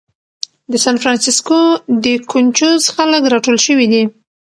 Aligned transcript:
د 0.71 0.73
سان 0.83 0.95
فرانسیسکو 1.03 1.59
دې 2.03 2.15
کونچوز 2.31 2.81
خلک 2.95 3.21
راټول 3.33 3.57
شوي 3.65 3.87
دي. 3.93 4.03